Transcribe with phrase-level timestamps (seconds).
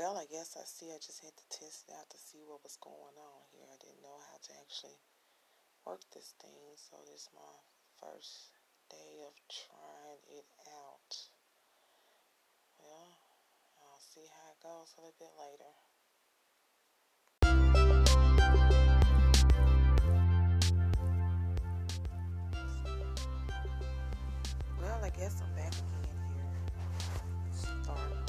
[0.00, 0.88] Well, I guess I see.
[0.88, 3.68] I just had to test it out to see what was going on here.
[3.68, 4.96] I didn't know how to actually
[5.84, 7.60] work this thing, so this is my
[8.00, 8.56] first
[8.88, 11.12] day of trying it out.
[12.80, 13.12] Well,
[13.76, 15.68] I'll see how it goes a little bit later.
[24.80, 26.56] Well, I guess I'm back again here.
[27.52, 28.19] Starting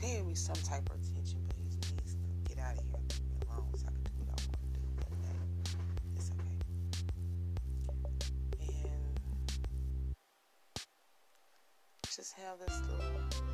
[0.00, 3.12] paying me some type of attention, but he needs to get out of here and
[3.12, 4.80] leave me alone so I can do what I want to do.
[4.96, 5.38] But hey,
[6.16, 6.56] it's okay.
[8.60, 9.20] And
[12.16, 13.49] just have this little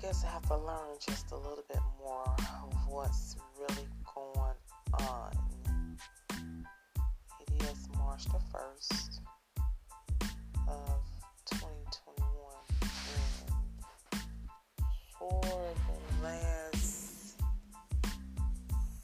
[0.00, 4.54] guess I have to learn just a little bit more of what's really going
[4.94, 5.30] on.
[7.40, 9.20] It is March the 1st
[10.68, 11.02] of
[11.50, 12.30] 2021,
[15.20, 17.36] and for the last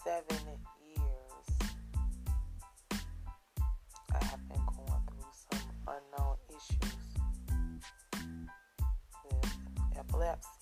[0.03, 0.45] seven
[0.89, 1.47] years,
[4.15, 6.95] I have been going through some unknown issues
[9.31, 9.53] with
[9.99, 10.56] epilepsy.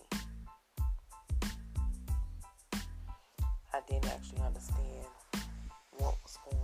[4.00, 5.06] Didn't actually understand
[5.99, 6.64] what was going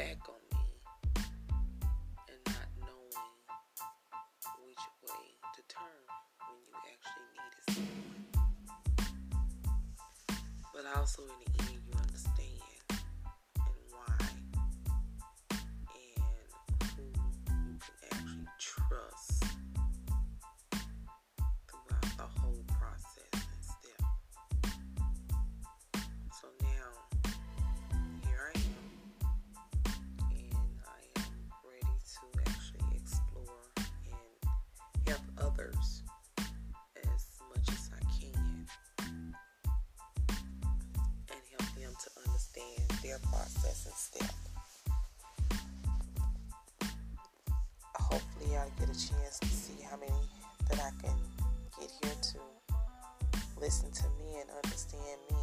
[0.00, 0.64] back on me
[2.30, 3.28] and not knowing
[4.64, 5.24] which way
[5.54, 6.04] to turn
[6.48, 8.24] when you actually needed someone.
[10.72, 11.79] But also in the end,
[43.10, 44.30] their processing step.
[47.96, 50.12] Hopefully, I'll get a chance to see how many
[50.68, 51.16] that I can
[51.80, 52.38] get here to
[53.60, 55.36] listen to me and understand me